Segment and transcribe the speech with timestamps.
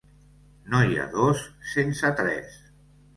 [0.71, 1.43] No hi ha dos
[1.73, 2.57] sense tres.